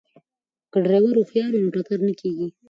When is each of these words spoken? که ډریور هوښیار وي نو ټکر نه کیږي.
که 0.71 0.77
ډریور 0.85 1.15
هوښیار 1.19 1.49
وي 1.53 1.61
نو 1.63 1.73
ټکر 1.75 1.99
نه 2.07 2.13
کیږي. 2.19 2.47